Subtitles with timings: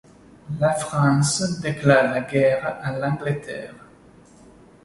[0.59, 3.75] La France déclare la guerre à l'Angleterre.